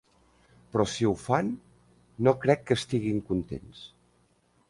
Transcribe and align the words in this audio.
Però 0.75 0.85
si 0.93 1.05
ho 1.09 1.11
fan, 1.25 1.51
no 2.27 2.35
crec 2.45 2.65
que 2.69 2.77
estiguin 2.81 3.23
contents. 3.31 3.87